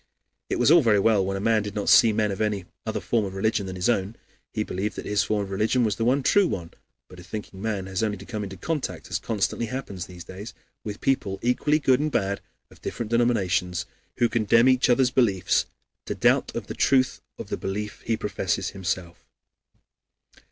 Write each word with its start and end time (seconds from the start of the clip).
It 0.49 0.57
was 0.57 0.71
all 0.71 0.81
very 0.81 0.99
well 0.99 1.23
when 1.23 1.37
a 1.37 1.39
man 1.39 1.61
did 1.61 1.75
not 1.75 1.87
see 1.87 2.11
men 2.11 2.31
of 2.31 2.41
any 2.41 2.65
other 2.87 2.99
form 2.99 3.23
of 3.23 3.35
religion 3.35 3.67
than 3.67 3.75
his 3.75 3.87
own; 3.87 4.15
he 4.51 4.63
believed 4.63 4.95
that 4.95 5.05
his 5.05 5.21
form 5.21 5.43
of 5.43 5.51
religion 5.51 5.83
was 5.83 5.97
the 5.97 6.03
one 6.03 6.23
true 6.23 6.47
one. 6.47 6.71
But 7.07 7.19
a 7.19 7.23
thinking 7.23 7.61
man 7.61 7.85
has 7.85 8.01
only 8.01 8.17
to 8.17 8.25
come 8.25 8.43
into 8.43 8.57
contact 8.57 9.11
as 9.11 9.19
constantly 9.19 9.67
happens 9.67 10.07
in 10.07 10.15
these 10.15 10.23
days 10.23 10.55
with 10.83 11.01
people, 11.01 11.37
equally 11.43 11.77
good 11.77 11.99
and 11.99 12.11
bad, 12.11 12.41
of 12.71 12.81
different 12.81 13.11
denominations, 13.11 13.85
who 14.17 14.27
condemn 14.27 14.67
each 14.67 14.89
other's 14.89 15.11
beliefs, 15.11 15.67
to 16.07 16.15
doubt 16.15 16.55
of 16.55 16.65
the 16.65 16.73
truth 16.73 17.21
of 17.37 17.49
the 17.49 17.55
belief 17.57 18.01
he 18.03 18.17
professes 18.17 18.69
himself. 18.71 19.27